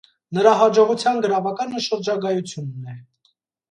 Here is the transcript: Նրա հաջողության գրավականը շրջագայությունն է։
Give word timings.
Նրա 0.37 0.53
հաջողության 0.61 1.23
գրավականը 1.27 1.85
շրջագայությունն 1.91 2.93
է։ 2.99 3.01